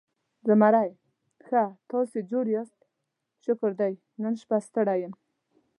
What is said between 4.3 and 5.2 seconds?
شپه ستړی یم.